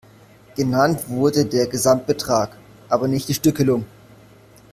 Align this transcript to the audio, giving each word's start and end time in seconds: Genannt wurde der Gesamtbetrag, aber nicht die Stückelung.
Genannt 0.55 1.09
wurde 1.09 1.45
der 1.45 1.67
Gesamtbetrag, 1.67 2.57
aber 2.89 3.07
nicht 3.07 3.27
die 3.27 3.35
Stückelung. 3.35 3.85